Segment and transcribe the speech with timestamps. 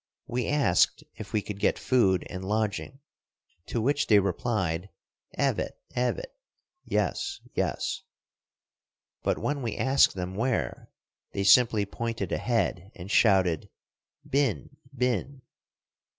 [0.25, 3.01] We asked if we could get food and lodging,
[3.67, 4.89] to which they replied,
[5.37, 6.31] "Evet, evet"
[6.83, 8.01] ("Yes, yes"),
[9.21, 10.89] but when we asked them where,
[11.33, 13.69] they simply pointed ahead, and shouted,
[14.27, 15.43] "Bin, bin!"